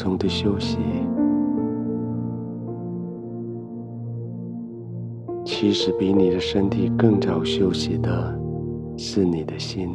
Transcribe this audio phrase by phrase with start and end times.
[0.00, 0.78] 松的休息。
[5.44, 8.40] 其实，比你的身体更早休息的
[8.96, 9.90] 是你的心。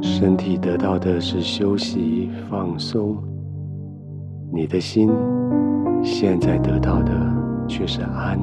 [0.00, 3.16] 身体得到的是休息放松，
[4.52, 5.10] 你的心
[6.04, 7.12] 现在得到的
[7.66, 8.38] 却是安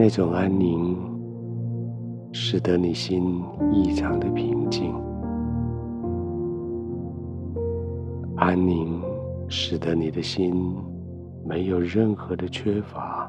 [0.00, 0.96] 那种安宁，
[2.30, 4.94] 使得你心异常的平静。
[8.36, 9.02] 安宁
[9.48, 10.54] 使得你的心
[11.44, 13.28] 没有任何的缺乏，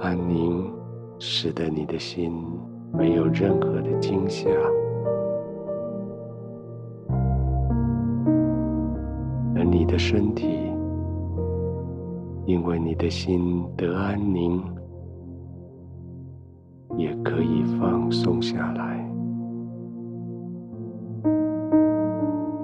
[0.00, 0.68] 安宁
[1.20, 2.42] 使得你的心
[2.92, 4.50] 没有任何的惊吓，
[9.54, 10.69] 而你的身体，
[12.50, 14.60] 因为你的心得安宁，
[16.96, 19.08] 也可以放松下来。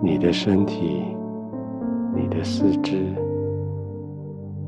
[0.02, 1.04] 你的身体、
[2.16, 3.14] 你的四肢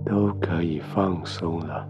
[0.04, 1.88] 都可以放松了，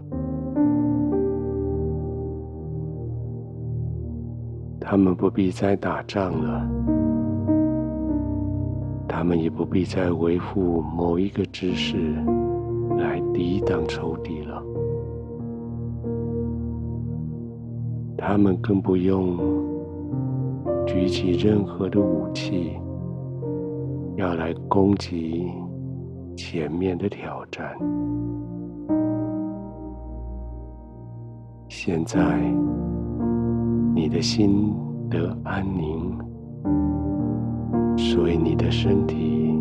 [4.79, 6.67] 他们不必再打仗了，
[9.07, 12.15] 他们也不必再维护某一个知识。
[13.39, 14.61] 抵挡仇敌了，
[18.17, 19.37] 他们更不用
[20.85, 22.73] 举起任何的武器。
[24.17, 25.49] 要来攻击
[26.35, 27.73] 前面的挑战。
[31.69, 32.41] 现在，
[33.95, 34.75] 你的心
[35.09, 36.19] 得安宁，
[37.95, 39.57] 所以你的身体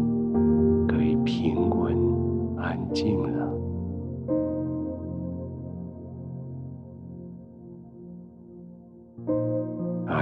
[0.88, 1.97] 可以平稳
[2.56, 3.38] 安静了。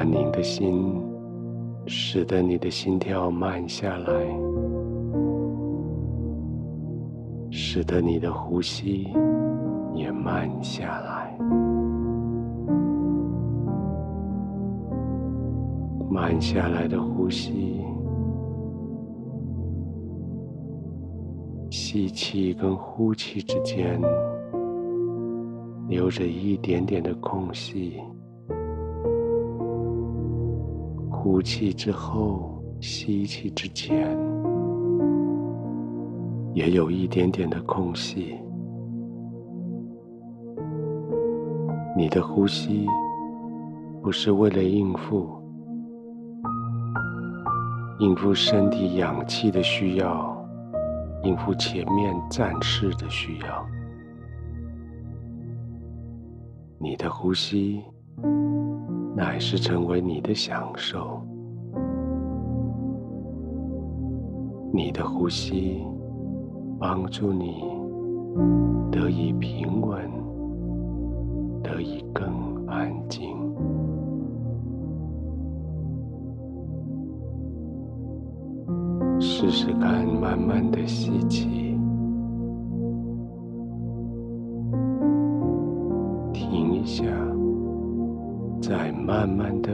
[0.06, 1.02] 安宁的心。
[1.88, 4.08] 使得你的心跳慢下来，
[7.50, 9.08] 使得你的呼吸
[9.94, 11.36] 也慢下来。
[16.08, 17.80] 慢下来的呼吸，
[21.70, 24.00] 吸气跟呼气之间
[25.88, 28.00] 留着一点点的空隙。
[31.28, 34.16] 呼气之后，吸气之前，
[36.54, 38.38] 也有一点点的空隙。
[41.96, 42.86] 你的呼吸
[44.00, 45.28] 不是为了应付，
[47.98, 50.48] 应付身体氧气的需要，
[51.24, 53.66] 应付前面战士的需要。
[56.78, 57.82] 你的呼吸。
[59.16, 61.22] 乃是成为你的享受，
[64.70, 65.82] 你的呼吸
[66.78, 67.64] 帮助你
[68.92, 69.98] 得以平稳，
[71.62, 72.30] 得以更
[72.66, 73.34] 安静。
[79.18, 81.74] 试试看，慢慢的吸气，
[86.34, 87.02] 停一下。
[88.68, 89.70] 再慢慢的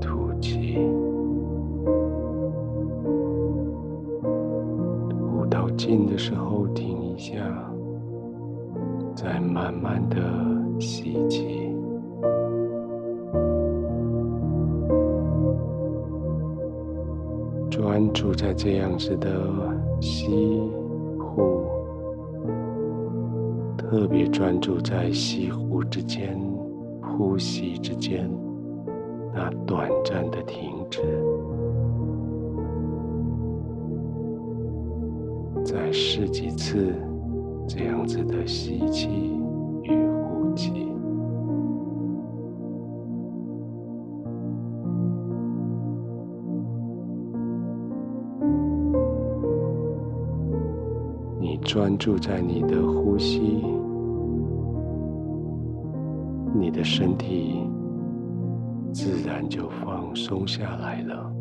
[0.00, 0.78] 吐气，
[5.10, 7.34] 吐到尽的时候停一下，
[9.16, 10.22] 再慢慢的
[10.78, 11.74] 吸气，
[17.68, 19.28] 专注在这样子的
[20.00, 20.62] 吸
[21.18, 21.64] 呼，
[23.76, 26.55] 特别专注在吸呼之间。
[27.16, 28.30] 呼吸之间，
[29.34, 31.00] 那短暂的停止，
[35.64, 36.94] 再试几次
[37.66, 39.08] 这样子的吸气
[39.82, 40.72] 与呼气。
[51.40, 53.64] 你专注在你的呼吸。
[56.58, 57.68] 你的身体
[58.92, 61.32] 自然就放松下来了。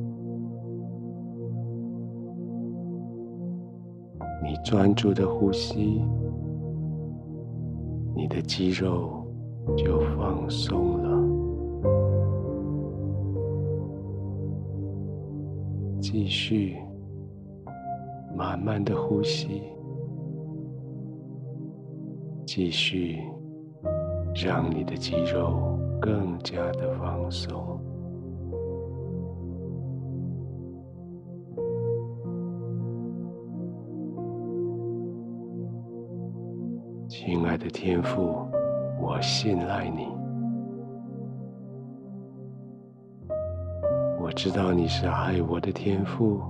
[4.44, 6.04] 你专注的呼吸，
[8.14, 9.26] 你的肌肉
[9.76, 11.16] 就放松了。
[16.00, 16.78] 继续
[18.36, 19.64] 慢慢的呼吸，
[22.46, 23.24] 继续
[24.36, 27.80] 让你的肌肉更加的放松。
[37.08, 38.46] 亲爱的天父，
[39.02, 40.06] 我信赖你。
[44.20, 46.42] 我知道你是爱我的天父。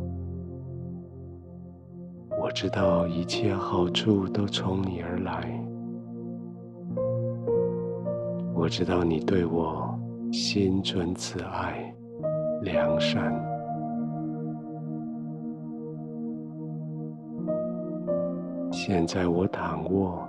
[2.42, 5.65] 我知道一切好处都从你而来。
[8.66, 9.88] 我知道你对我
[10.32, 11.94] 心存慈爱、
[12.64, 13.32] 良善。
[18.72, 20.28] 现在我躺卧。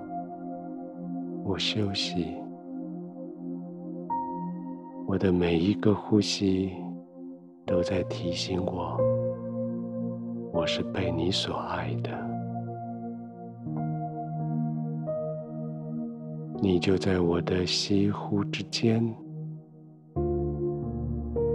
[1.46, 2.36] 我休息，
[5.06, 6.74] 我的每一个呼吸
[7.64, 9.00] 都在提醒我，
[10.52, 12.35] 我是被你所爱的。
[16.66, 19.00] 你就在我的吸呼之间，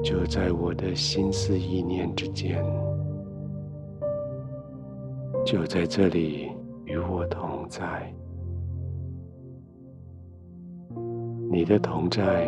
[0.01, 2.63] 就在我的心思意念之间，
[5.45, 6.47] 就在这里
[6.85, 8.09] 与我同在。
[11.51, 12.47] 你的同在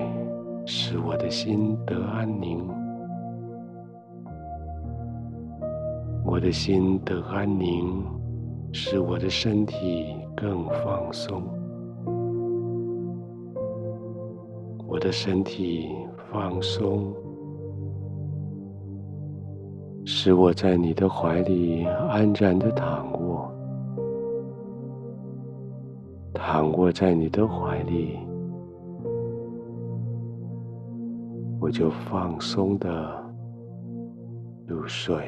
[0.65, 2.65] 使我的心得安宁，
[6.25, 8.01] 我的心得安宁，
[8.71, 11.43] 使我的身体更放松。
[14.93, 15.89] 我的身体
[16.31, 17.11] 放松，
[20.05, 23.51] 使我在你的怀里安然的躺卧，
[26.31, 28.19] 躺卧在你的怀里。
[31.59, 33.33] 我就放松的
[34.67, 35.27] 入睡。